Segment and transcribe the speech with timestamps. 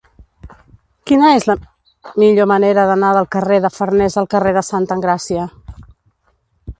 [1.09, 1.55] Quina és la
[2.23, 5.45] millor manera d'anar del carrer de Farnés al carrer de Santa Engràcia?